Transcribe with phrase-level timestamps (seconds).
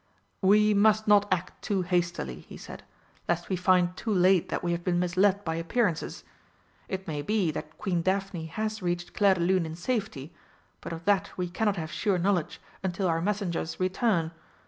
[0.41, 2.81] "We must not act too hastily," he said,
[3.29, 6.23] "lest we find too late that we have been misled by appearances.
[6.89, 10.33] It may be that Queen Daphne has reached Clairdelune in safety,
[10.81, 14.31] but of that we cannot have sure knowledge until our messengers return.